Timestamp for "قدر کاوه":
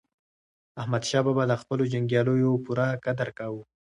3.05-3.61